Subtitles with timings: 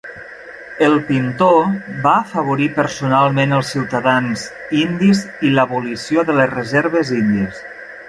[0.85, 1.67] El pintor
[2.05, 4.49] va afavorir personalment els ciutadans
[4.83, 7.67] indis i l"abolició de les reserves índies.